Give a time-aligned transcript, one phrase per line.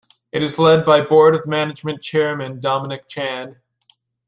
[0.31, 3.57] It is led by Board of Management chairman Dominic Chan.